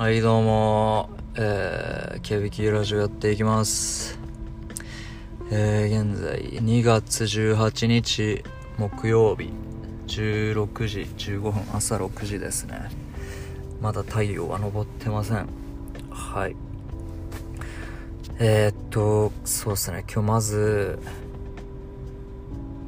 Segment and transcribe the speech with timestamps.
[0.00, 4.18] はい、どうも、えー、ケビキラジオやっていきます。
[5.50, 8.42] えー、現在、2月18日、
[8.78, 9.50] 木曜日、
[10.06, 12.88] 16時15分、朝6時ですね。
[13.82, 15.46] まだ太陽は昇ってません。
[16.08, 16.56] はい。
[18.38, 20.98] えー、っと、そうですね、今日まず、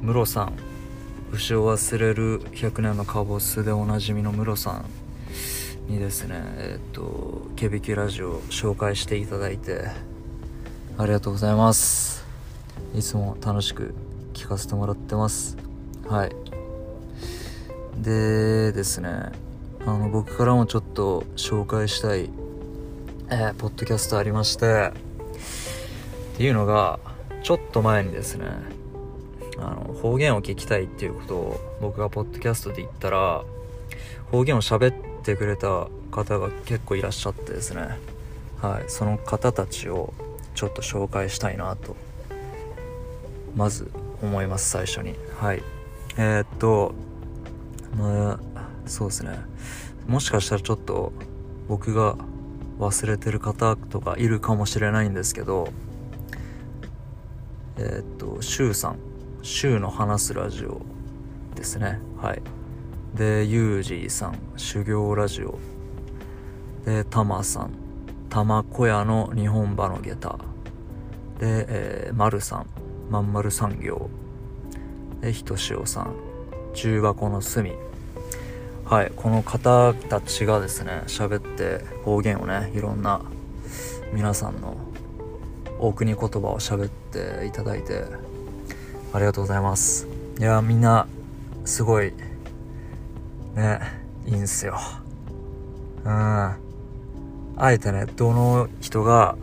[0.01, 0.53] ムロさん、
[1.31, 5.02] 牛を忘れる100年のカボスでおなじみのムロさん
[5.87, 9.87] にですねえっとケビキラジオ紹介していただいて
[10.97, 12.23] ありがとうございます。
[12.95, 13.93] いつも楽しく
[14.33, 15.57] 聞かせてもらってます。
[16.07, 16.35] はい。
[18.01, 19.31] でですね
[19.85, 22.29] あの僕からもちょっと紹介したい、
[23.29, 24.91] えーポッドキャストありまして
[26.33, 26.99] っていうのが
[27.43, 28.45] ちょっと前にですね
[29.57, 33.43] あの方言を聞きたいっていうことを僕がポッドキャストで言ったら
[34.31, 37.97] 方言を喋ってくれた方が結構いらっしゃってですね。
[38.61, 38.83] はい。
[38.87, 40.13] その方たちを
[40.55, 41.95] ちょっと紹介したいなと
[43.55, 45.15] まず思います最初に。
[45.39, 45.63] はい。
[46.17, 46.93] えー、っと
[47.97, 49.39] まあそうですね。
[50.07, 51.11] もしかしたらちょっと
[51.67, 52.15] 僕が
[52.79, 55.69] 忘れてる方とかいるかもしれないんですけど
[57.77, 58.97] えー、っとシュウさん。
[59.41, 60.81] シュウの話すラジオ
[61.55, 61.99] ですね。
[62.21, 62.41] はい。
[63.15, 65.59] でユージーさん修行ラジオ。
[66.83, 67.71] でタマさん
[68.29, 70.39] 玉小屋の日本馬の下駄。
[71.39, 72.65] で、えー、丸さん
[73.11, 74.09] まんまる産業。
[75.21, 76.15] でひとしおさん
[76.73, 77.73] 重箱の隅。
[78.85, 83.21] はいこの方たちがですね喋って方言をねいろんな
[84.11, 84.75] 皆さんの
[85.79, 88.05] 大国言葉を喋っていただいて
[89.13, 90.07] ありがとうございます。
[90.39, 91.05] いやみんな
[91.63, 92.11] すごい
[93.55, 93.79] ね
[94.25, 94.79] いいんすよ。
[96.05, 96.11] うん。
[96.11, 99.35] あえてねどの人が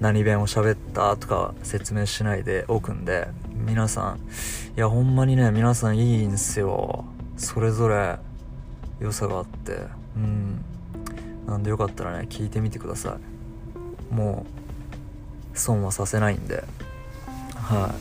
[0.00, 4.16] 何弁を喋ったとか説明しないでおくんで皆さん
[4.76, 7.04] いやほんまにね皆さんいいんすよ。
[7.36, 8.16] それぞれ
[9.00, 9.78] 良さがあって。
[10.16, 10.64] うん。
[11.46, 13.18] なんでよかったらね聞いてみてくださ
[14.12, 14.14] い。
[14.14, 14.46] も
[15.54, 16.64] う損はさせないんで。
[17.54, 17.94] は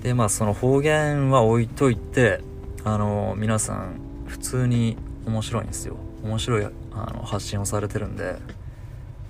[0.00, 0.02] い。
[0.04, 2.40] でまあその方言は置いといて
[2.84, 5.96] あの皆さん普通に面白いんですよ。
[6.22, 8.36] 面白いあの発信をされてるんで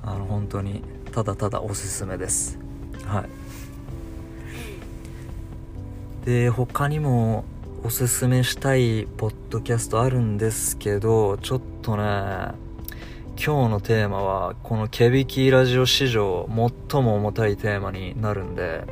[0.03, 0.82] あの本当に
[1.12, 2.59] ただただおすすめです。
[3.04, 3.28] はい。
[6.26, 7.44] で他にも
[7.84, 12.03] おすすめしたいポッドキャストあるんですけどちょっとね
[13.37, 16.48] 今日のテーマはこのケビキラジオ史上
[16.91, 18.84] 最も重たいテーマになるんで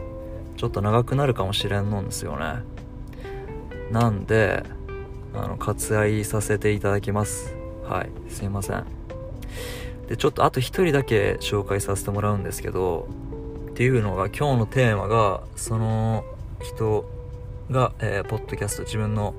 [0.56, 2.62] ちょっと長くなるかもしれんのんですよね。
[3.92, 4.64] なんで
[5.34, 7.54] あの割愛させていただきます。
[7.84, 8.30] はい。
[8.30, 8.84] すいません。
[10.08, 13.06] でちょっとあと一人だけ紹介させてもらうんですけど
[13.70, 16.24] っていうのが今日のテーマがその
[16.62, 17.04] 人
[17.70, 19.34] が、えーポッドキャスト自分の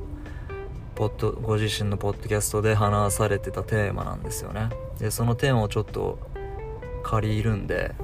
[0.95, 4.69] ポッドご自身のポッドキャストで話されてたテーマなんですよね。
[4.99, 6.19] でそのテーマをちょっと
[7.01, 7.95] 借りるんで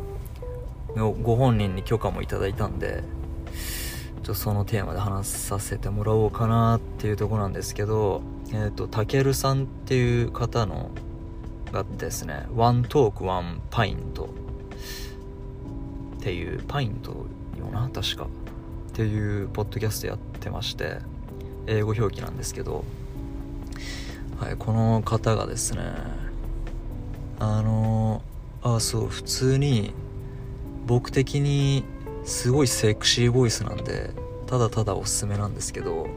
[0.96, 3.04] ご本人に許可もいただいたんで
[4.30, 8.22] とそのテーマで話させてもらおうかなっていうとこなんですけど
[8.54, 10.92] えっ、とたけるさんっていう方の
[11.72, 14.30] がですね「ワントークワンパイント」
[16.18, 17.26] っていうパイント
[17.58, 18.28] よな確かっ
[18.94, 21.00] ていうポッドキャストやってまして
[21.66, 22.84] 英語表記なんですけど、
[24.40, 25.82] はい、この方がですね
[27.40, 28.22] あの
[28.62, 29.92] あそう普通に
[30.86, 31.84] 僕的に
[32.26, 34.19] すごいセクシーボイスなんで
[34.50, 36.08] ただただおすすめなんですけど。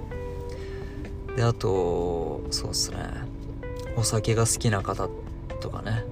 [1.36, 2.98] であとそうっすね。
[3.94, 5.08] お酒が好きな方
[5.60, 6.02] とかね。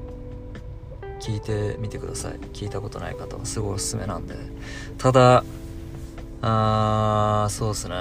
[1.19, 2.35] 聞いてみてください。
[2.53, 4.35] 聞いたことない方はすごいおすすめなんで。
[4.99, 5.45] ただ
[6.43, 7.95] あーそうっすね。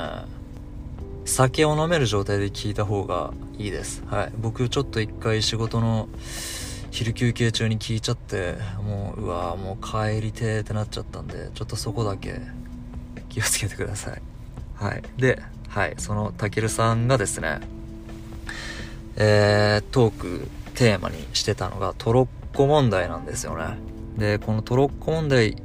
[1.23, 4.03] 酒を飲める状態で聞いた方がいいです。
[4.05, 4.33] はい。
[4.37, 6.09] 僕ちょっと一回仕事の
[6.91, 12.41] 昼休憩中に聞いちゃってもううわーもう帰りてーってなっちゃったんでちょっとそこだけ
[13.29, 14.21] 気をつけてください。
[14.75, 15.03] はい。
[15.17, 15.93] ではい。
[15.97, 17.59] そのたけるさんがですね
[19.15, 23.77] えー、トークテーマにしてたのがトロッコ問題なんですよね。
[24.17, 25.57] でこのトロッコ問題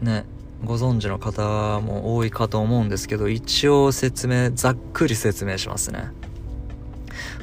[0.00, 0.24] ね
[0.64, 6.10] ご存知の方も多いかと思うんですけど一応説明ざっくり説明しますね。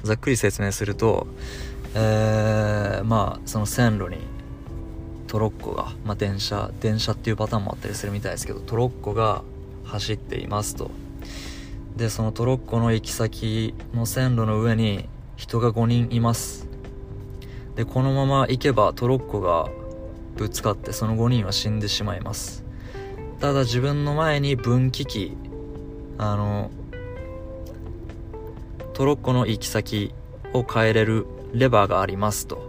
[0.04, 1.28] ざっくり説明すると
[1.94, 4.18] えー、まあその線路に
[5.28, 9.44] トロッコが、まあ、電車電車っていうパターンもあったりするみたいですけどトロッコが
[9.84, 10.90] 走っていますと。
[11.96, 16.68] でそのトロッコの行き先の線路の上に人が5人います。
[17.76, 19.70] でこのまま行けばトロッコが
[20.36, 22.64] ぶつかってその5人は死んでしまいます。
[23.40, 25.38] ただ自分の前に分岐器
[26.18, 26.72] あの
[28.94, 30.14] トロッコの行き先
[30.54, 32.67] を変えれるレバーがありますと。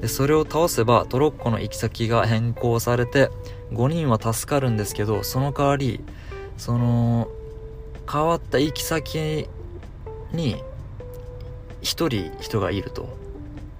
[0.00, 3.30] でそれを倒せばトロッコの行き先が変更されて
[3.72, 6.00] 5人は助かるんですけどその代わり
[6.56, 7.28] その
[8.10, 9.48] 変わった行き先
[10.32, 10.56] に
[11.82, 13.08] 1人人がいると。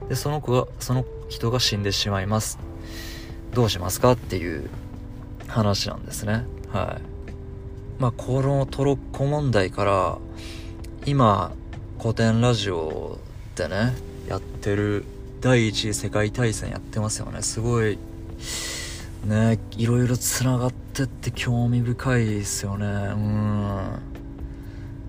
[0.08, 2.58] でその子がその人が死んでしまいます。
[3.52, 4.68] どうしますかっていう
[5.46, 6.44] 話なんですね。
[6.72, 7.02] はい。
[8.00, 10.18] まあこのトロッコ問題から
[11.06, 11.52] 今
[12.00, 13.18] 古典ラジオ
[13.56, 13.94] でね
[14.28, 15.04] やってる
[15.40, 17.40] 第一次世界大戦やってますよね。
[17.42, 17.98] すごい。
[19.24, 22.86] ねいろいろつながってって興味深いですよね。
[22.86, 23.98] うん。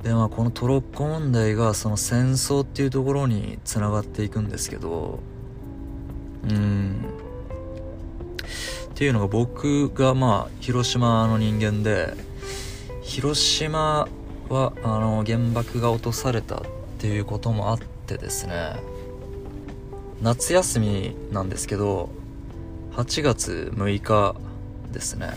[0.04, 5.19] でまあこのトロッコ問題がその戦争っていうところにつながっていくんですけど。
[6.50, 7.06] うん。
[8.92, 12.13] っていうのが僕がまあ広島の人間で
[13.01, 14.07] 広島
[14.48, 16.62] はあの原爆が落とされたっ
[17.00, 18.90] ていうこともあってですね。
[20.21, 22.09] 夏休みなんですけど
[22.91, 24.35] 8月6日
[24.91, 25.31] ですね。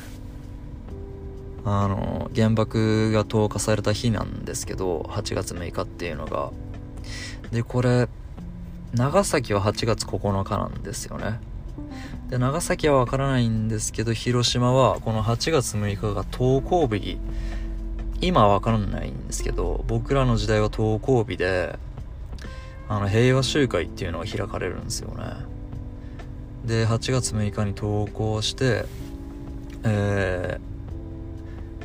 [1.65, 6.51] あの原爆が投下された日なんですけど8月6日っていうのが。
[7.51, 8.09] でこれ
[8.93, 11.41] 長崎は8月9日なんですよね。
[12.29, 17.17] で長崎はわからないんですけど広島はこの8月6日が登校日。
[18.21, 21.79] 今はわからないんですけど僕らの時代は登校日で
[22.89, 25.25] あの平和集会っていうのが開かれるんですよね。
[26.65, 28.87] で8月6日に投稿して
[29.85, 30.59] え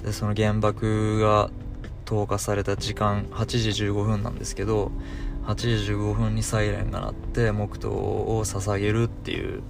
[0.02, 1.50] ー、でその原爆が
[2.06, 4.92] 投下された時間8時15分なんですけど
[5.46, 9.62] 8時15分にサイレンが鳴って黙祷を捧げるっていう、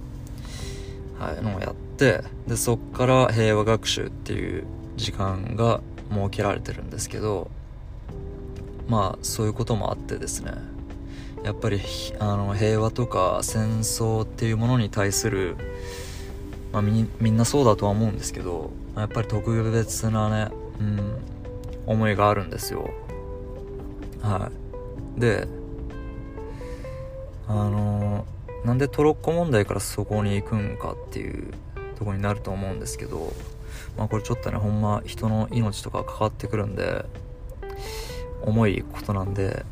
[1.18, 4.64] はい、のをやってでそっから平和学習っていう
[4.96, 5.80] 時間が
[6.10, 7.50] 設けられてるんですけど
[8.88, 10.52] まあそういうこともあってですね。
[11.44, 11.80] やっぱり
[12.18, 15.56] あの平和とか戦争っていうものに対する、
[16.72, 21.18] まあ、みみんなそうだとは思うんですけどやっぱり特別なね、うん、
[21.86, 22.90] 思いがあるんですよ。
[24.20, 24.50] は
[25.16, 25.20] い。
[25.20, 25.48] で
[27.48, 28.26] あの
[28.64, 31.52] なんでトロッコ問題からそこに行くんかっていう
[31.96, 33.32] とこになると思うんですけど
[33.96, 37.04] まあこれちょっとねほんま人の命とか関わってくるんで
[38.42, 39.64] 重いことなんで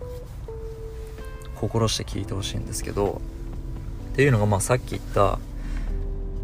[1.59, 3.21] 心して聞いてほしいんですけど
[4.13, 5.39] っていうのがまあさっき言った、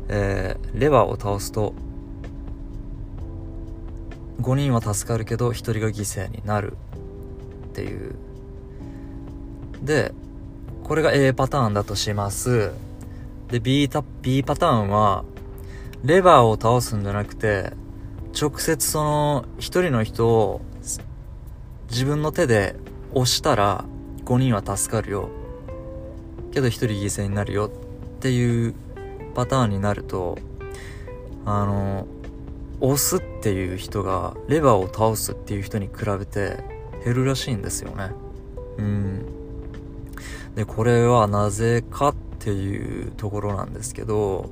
[0.09, 1.75] えー、レバーを倒すと
[4.41, 6.77] 5人は助かるけど1人が犠牲になる。
[7.75, 8.15] っていう。
[9.83, 10.13] で
[10.85, 12.73] これが A パターンだとします。
[13.49, 15.25] で B, タ B パターンは
[16.05, 17.73] レバーを倒すんじゃなくて
[18.39, 20.61] 直接その1人の人を
[21.91, 22.77] 自分の手で
[23.13, 23.85] 押したら
[24.25, 25.29] 5人は助かるよ。
[26.53, 28.75] けど1人犠牲になるよっていう
[29.35, 30.39] パターンになると
[31.45, 32.07] あの
[32.81, 36.59] 押すっていう人がレバーを倒すっていう人に比べて
[37.05, 38.11] 減るらしいんですよね。
[38.79, 39.27] うん。
[40.55, 44.49] でこれはなぜかっていうところなんですけど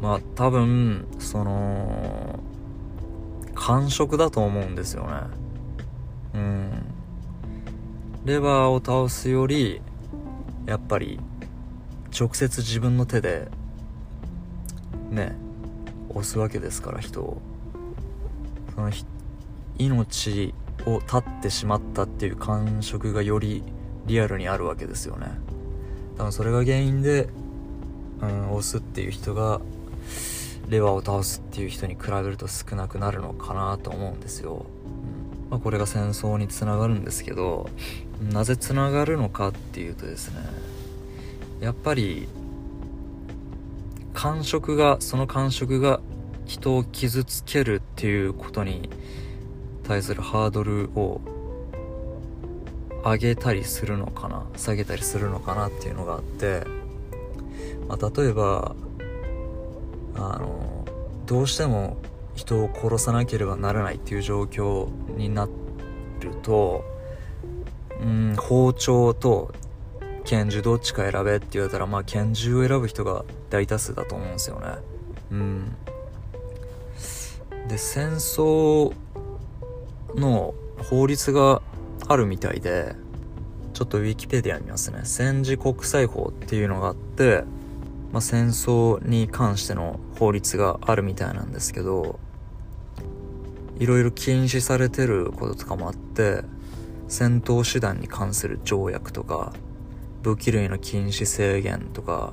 [0.00, 2.38] まあ多分その
[3.54, 5.12] 感触だと思うんですよね。
[6.34, 6.73] うん。
[8.24, 9.82] レバーを倒すより
[10.66, 11.20] やっぱり
[12.18, 13.48] 直接自分の手で
[15.10, 15.36] ね
[16.08, 17.42] 押すわけですから人を。
[18.74, 18.90] その
[19.78, 20.54] 命
[20.86, 23.62] を絶ってしまったっていう感触がより
[24.06, 25.28] リアルにあるわけですよね。
[26.16, 27.28] 多分それが原因で、
[28.20, 29.60] うん、押すっていう人が
[30.68, 34.66] レバーを倒すっていう人に比べると少なくなるのかなと思うんですよ、
[35.46, 35.50] うん。
[35.50, 37.68] まあ、これが戦争につながるんですけど
[38.32, 40.36] なぜつながるのかっていうとですね
[41.60, 42.28] やっぱり
[44.12, 46.00] 感触がその感触が
[46.46, 48.88] 人を傷つけるっていうことに
[49.82, 51.20] 対するハードルを
[53.04, 56.62] 上げたりするのかな下げたりするのかなっていうのがあって、
[57.86, 58.74] まあ、例えば
[60.16, 60.86] あの
[61.26, 61.96] どうしても
[62.34, 65.46] 人を殺さなければならないっていう状況にな
[66.20, 66.84] ると
[68.00, 69.52] うん包丁と
[70.24, 74.66] 拳銃どっちか選べって言われたらまあ拳銃を選ぶ人が大多数だと思うんですよね。
[75.32, 75.76] うん。
[77.68, 78.92] で戦争
[80.14, 80.54] の
[80.90, 81.62] 法律が
[82.08, 82.94] あるみたいで
[83.72, 85.00] ちょっとウィキペディア見ますね。
[85.04, 87.44] 戦時国際法っていうのがあって
[88.14, 92.20] まあ、戦争に関しての法律があるみたいなんですけど
[93.80, 96.44] いろいろ禁止されてることとかもあって
[97.08, 99.52] 戦闘手段に関する条約とか
[100.22, 102.32] 武器類の禁止制限とか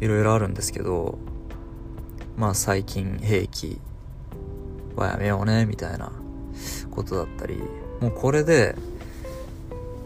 [0.00, 1.18] いろいろあるんですけど
[2.36, 3.80] まあ最近兵器
[4.96, 6.12] はやめようねみたいな
[6.90, 7.58] ことだったり
[8.00, 8.74] もうこれで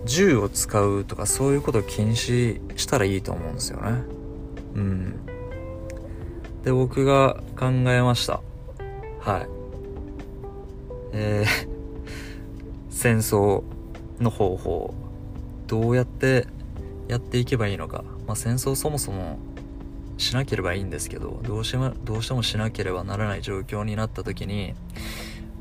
[0.04, 4.02] 銃を使うとかそういうことを禁止したらいいと思うんですよね。
[4.74, 5.26] うん。
[6.64, 8.40] で僕が考えました。
[9.20, 9.46] はい。
[11.12, 11.81] えー
[13.02, 13.64] 戦争
[14.20, 14.94] の方法
[15.66, 16.46] どうやって
[17.08, 19.40] やっていけばいいのか、まあ、戦争そもそも
[20.18, 24.74] しなければいいんですけどどうしてもどうしてもしなければならない状況になった時に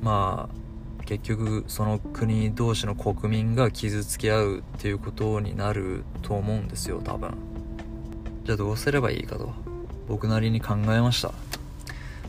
[0.03, 7.33] まあ結局その国同士の国民が傷つけ合うっていうことになると思うんですよ多分。
[8.43, 9.51] じゃあどうすればいいかと
[10.07, 11.31] 僕なりに考えました。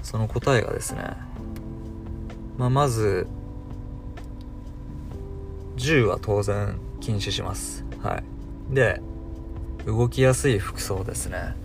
[0.02, 1.02] その答えがですね
[2.57, 3.26] まあまず
[5.83, 7.85] 銃は当然禁止します。
[8.01, 8.75] はい。
[8.75, 9.03] で
[9.85, 11.57] 動きやすい服装ですね。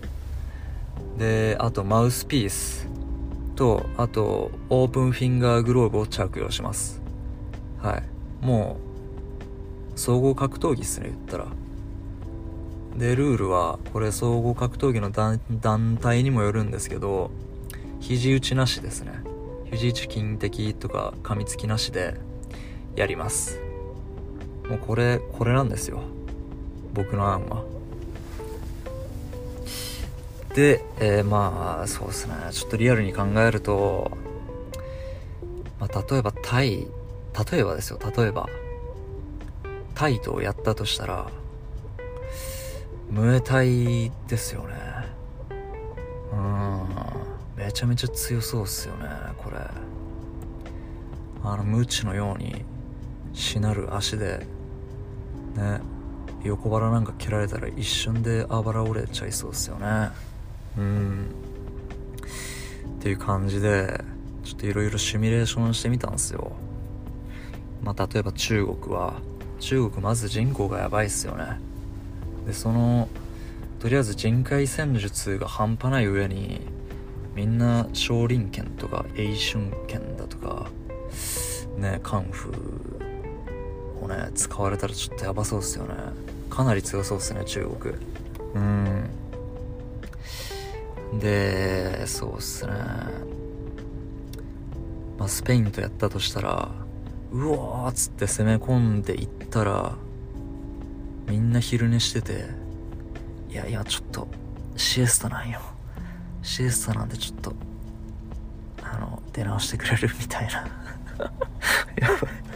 [1.16, 2.88] であとマウスピース
[3.54, 7.00] とあとオープンフィンガーグローブを着用します。
[7.80, 8.44] はい。
[8.44, 8.78] も
[9.94, 11.46] う総合格闘技っすね言ったら。
[12.96, 17.30] でルールはこれ総合格闘技の団体にもよるんですけど
[18.00, 19.12] 肘打ちなしですね。
[19.70, 22.16] 肘打ち金的とか噛みつきなしで
[22.96, 23.67] やります。
[24.68, 26.00] もうこれこれなんですよ。
[26.94, 27.64] 僕の案は。
[30.54, 32.34] で、えー、まあそうですね。
[32.50, 34.10] ちょっとリアルに考えると、
[35.78, 36.86] まあ、例えばタイ
[37.50, 37.98] 例えばですよ。
[38.16, 38.48] 例えば
[39.94, 41.30] タイとやったとしたら
[43.10, 44.74] ムエタイですよね。
[46.32, 46.86] うん。
[47.56, 49.08] めちゃめちゃ強そうっすよね
[49.38, 49.56] これ。
[51.42, 52.64] あのムチのように
[53.32, 54.46] しなる足で
[55.58, 55.80] ね。
[56.44, 60.10] 横腹なんか蹴られたら一瞬であばら折れちゃいそうっすよね。
[60.76, 61.26] うん。
[62.98, 64.00] っていう感じで
[64.44, 66.52] ちょっといろいろシミュレーションしてみたんですよ。
[67.82, 69.14] まあ例えば中国は
[69.60, 71.60] 中国まず人口がやばいっすよね。
[72.46, 73.08] でその
[73.80, 76.60] とりあえず人海戦術が半端ない上に
[77.34, 80.68] みんな少林拳とか英春拳だとか
[81.76, 83.07] ねカンフー
[84.02, 85.94] をね使われたらちょっとヤバそうっすよね。
[86.50, 87.94] かなり強そうっすね中国。
[88.54, 89.10] うん。
[91.20, 92.72] でそうっすね。
[95.18, 96.68] まあスペインとやったとしたら
[97.32, 99.94] うわーっつって攻め込んでいったら
[101.26, 102.44] みんな昼寝してて
[103.50, 104.28] いやいやちょっと
[104.76, 105.60] シエスタなんよ。
[106.42, 107.54] シエスタなんでちょっと
[108.82, 110.10] あの出直してくれる？
[110.20, 110.52] みたいな。
[110.56, 112.47] やばい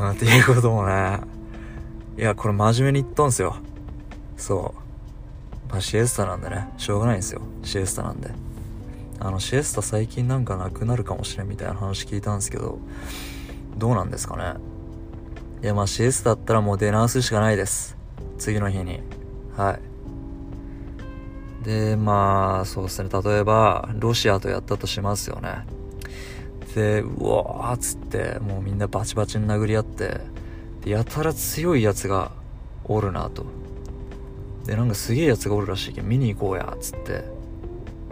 [0.00, 1.20] うんっていうこともね
[2.18, 3.56] いやこれ真面目に言ったんすよ
[4.36, 4.74] そ
[5.68, 8.30] うまあシエスタなんでねしょうがないんですよシエスタなんで
[9.20, 12.78] あのシエスタ最近なんかなくなるかもしれんみたいな話聞いたんですけど
[13.76, 14.60] どうなんですかね
[15.64, 17.96] いや、まあ CS だったらもう出直すしかないです。
[18.36, 19.00] 次の日に。
[19.56, 19.78] は
[21.62, 21.64] い。
[21.64, 23.08] で、まあ、そうですね。
[23.08, 25.64] 例えば、ロシアとやったとしますよね。
[26.74, 30.20] で、うわーっつって、もうみんなバチバチに殴り合って、
[30.84, 32.32] で、やたら強いやつが
[32.84, 33.46] おるなと。
[34.66, 37.24] で、なんかすげえやつがおるらしいけど、見に行こうやっ、つって。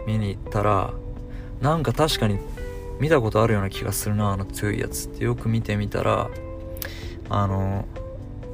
[0.05, 0.93] 見に行ったら、
[1.61, 2.37] なんか確かに
[2.99, 6.29] 見たことあるような気がするな、あの強いやつってよく見てみたら、
[7.29, 7.85] あの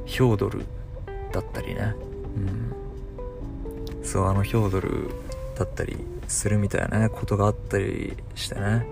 [0.06, 0.64] ヒョードル
[1.32, 1.94] だったりね
[2.36, 5.10] うんそうあのヒョードル
[5.56, 5.96] だったり
[6.28, 8.86] するみたいなねことがあったりしてね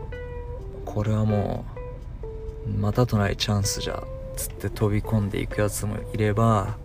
[0.89, 1.67] これはも
[2.65, 4.03] うまたとないチャンスじゃ
[4.37, 6.79] つって飛び込んでいくやつもいれば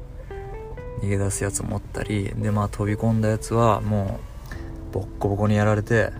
[1.01, 4.19] 逃げ出すやつもおったりでまあ飛び込んだやつはも
[4.91, 6.11] うボッコボコにやられて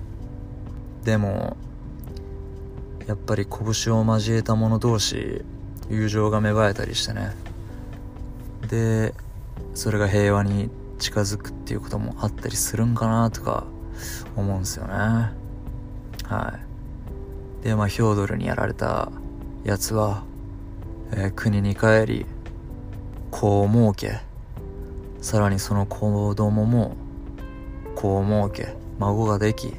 [1.04, 1.58] でも
[3.06, 5.44] やっぱり拳を交えた者同士
[5.90, 7.36] 友情が芽生えたりしてね。
[8.70, 9.14] で
[9.76, 13.66] それが平和に近づくっていうこともあったりするんかなとか
[14.38, 14.94] 思うんすよね。
[14.94, 16.63] はい。
[17.64, 19.10] でまあヒョードルにやられた
[19.64, 20.26] やつは、
[21.12, 22.26] えー、国に帰り
[23.32, 24.20] 子を設け
[25.22, 26.98] さらにその子供も
[27.96, 29.74] 子を設け孫ができ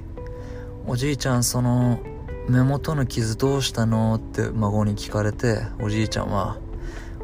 [0.86, 2.00] おじいちゃんその
[2.48, 6.58] 目元の傷どうしたのって孫に聞かれておじいちゃんは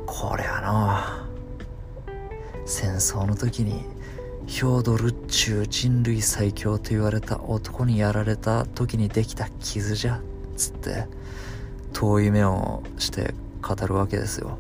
[0.05, 3.85] これあの戦争の時に
[4.47, 10.21] ヒョードルっちゅう人類最強と言われた男にやられた時にできた傷じゃ。
[10.61, 11.07] つって
[11.93, 14.59] 遠い目をして語るわけですよ。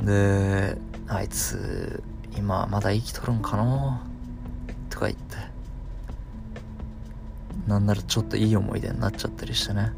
[0.00, 0.06] うん。
[0.06, 0.76] で
[1.08, 2.02] あいつ
[2.36, 4.02] 今まだ生きとるんかな？
[4.90, 5.36] とか言って。
[7.66, 9.92] なんならちょっといい思い出になっちゃったりしてね。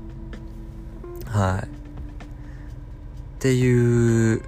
[1.27, 1.67] はい。
[1.67, 1.69] っ
[3.41, 4.43] ていう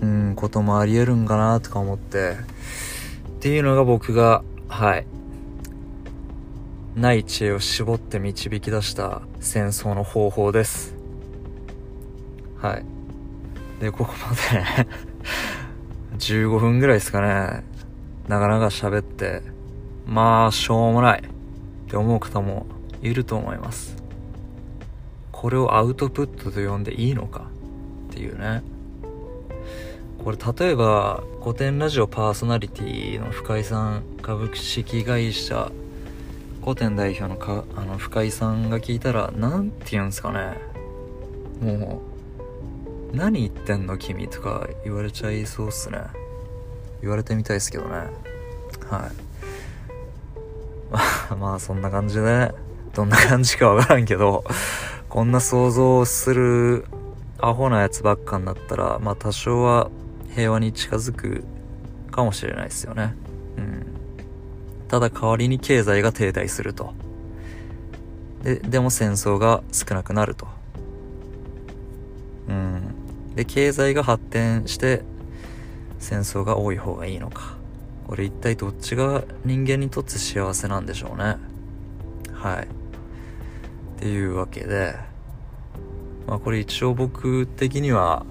[0.00, 1.60] うんこともあり得るんかな？
[1.60, 2.32] とか思って。
[2.32, 2.34] っ
[3.40, 5.06] ていうのが僕がはい。
[6.96, 10.94] ない知恵を絞って導き出した戦争の方法です。
[12.56, 12.84] はい。
[13.80, 14.88] でここまで
[16.16, 17.64] 15分ぐらいですかね。
[18.28, 19.42] なかなか喋って。
[20.06, 21.20] まあしょうもない。
[21.20, 21.24] っ
[21.86, 22.64] て思う方も
[23.02, 23.96] いると思います。
[25.32, 27.50] これをアウトプットと呼んでいいのか？
[28.08, 28.62] っていうね。
[30.24, 35.70] これ例えば古典ラジオパーソナリティの深井さん株式会社
[36.66, 40.58] 古典代表のかあの深井さんが聞いたら何て言うんですかね。
[41.60, 42.02] も
[43.12, 46.00] う何言ってんの君とか言われちゃいそうっすね。
[47.02, 47.90] 言われてみたいですけどね。
[48.90, 49.08] は
[51.30, 51.34] い。
[51.38, 52.52] まあそんな感じで
[52.94, 54.42] どんな感じかわからんけど
[55.08, 56.84] こんな想像する
[57.38, 59.88] アホなやつばっかになったらまあ多少は
[60.34, 61.44] 平和に近づく
[62.10, 63.14] かもしれないですよね。
[63.56, 63.95] うん。
[64.88, 66.94] ただ代わりに経済が停滞すると。
[68.42, 70.46] で、でも戦争が少なくなると。
[72.48, 73.34] うん。
[73.34, 75.02] で、経済が発展して
[75.98, 77.56] 戦争が多い方がいいのか。
[78.06, 81.36] これ一体どっちが人間にとって幸せなんでしょうね。
[82.32, 82.68] はい。
[83.96, 84.94] っていうわけで、
[86.26, 88.24] まあこれ一応僕的には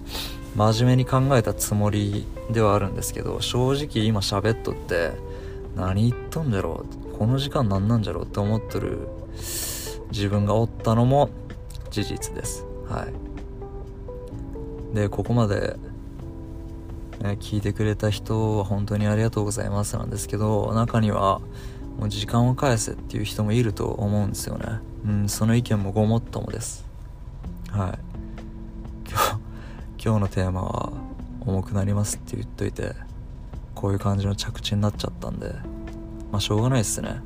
[0.55, 5.11] 真面目に考えたつもりではあるんですけど、正直今喋っとって、
[5.75, 7.17] 何言っとんじゃろう。
[7.17, 9.07] この時間何なんじゃろうって思っとる
[10.11, 11.29] 自分がおったのも
[11.91, 12.65] 事実です。
[12.87, 14.95] はい。
[14.95, 15.77] でここまで、
[17.21, 21.41] ね、聞いてくれた人は本当にありがとうございますなんですけど中には
[21.99, 24.79] もう時間を返せっていう人もいると思うんですよね。
[25.05, 26.85] うんその意見もごもっともです。
[27.71, 27.99] はい。
[29.09, 29.39] 今日
[30.03, 30.93] 今日のテーマは
[31.41, 32.95] 重くなりますって言っといて
[33.85, 35.53] こういう感じの着地になっちゃったんで
[36.31, 37.21] まあしょうがないっすね。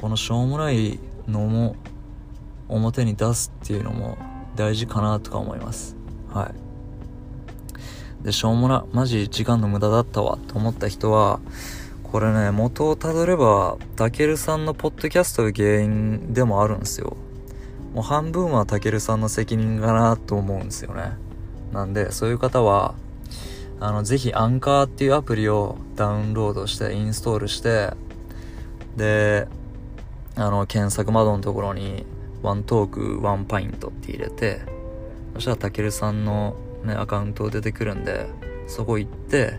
[0.00, 1.76] このしょうもないのも
[2.66, 4.16] 表に出すっていうのも
[4.56, 5.96] 大事かなとか思います。
[6.32, 6.50] は
[8.22, 8.24] い。
[8.24, 11.40] でしょうもなマジ時間の無駄だったわと思った人は
[12.04, 17.18] これね元をたどればたけるさんのポッドキャストが原因でもあるんですよ。
[17.92, 21.18] もう半分はたけるさんの責任かなと思うんですよね。
[21.70, 22.94] なんでそういう方は
[23.80, 27.92] あの、ぜひアンカーっていうアプリをダウンロードして、インストールして、
[28.96, 29.46] で、
[30.36, 32.04] あの、検索窓のところに、
[32.42, 34.60] ワントーク、ワンパイントって入れて、
[35.34, 38.28] そしたらたけるさんのね、アカウント出てくるんで、
[38.66, 39.58] そこ行って、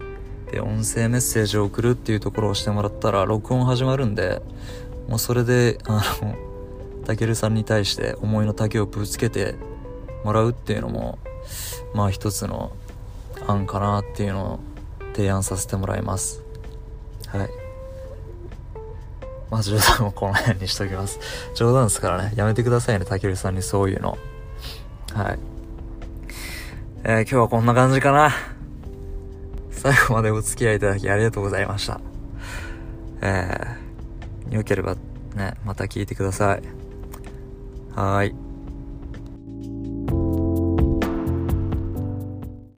[0.52, 4.42] で、音声メッセージを送るっていうところをしてもらったら、録音始まるんで、
[5.08, 6.36] もうそれで、あの、
[7.06, 9.56] たけるさんに対して思いの丈をぶつけて
[10.24, 11.18] もらうっていうのも、
[11.94, 12.72] まあ一つの
[13.50, 14.60] 案かなっていうのを
[15.14, 16.44] 提案させてもらいます。
[17.28, 17.50] はい。
[19.50, 21.20] まあ冗談もこの辺にしときます。
[21.56, 22.34] 冗談ですからね。
[22.36, 24.18] やめてくださいねたけるさんにそういうの。
[25.14, 25.40] はい。
[27.04, 28.32] えー、今日はこんな感じかな。
[29.72, 32.00] 最後までお付き合いいただきありがとうございました。
[33.22, 34.96] えー、よければ
[35.36, 36.62] ねまた聞いてください。
[37.96, 38.49] はい。